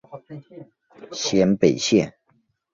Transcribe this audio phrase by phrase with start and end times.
[1.11, 2.15] 咸北线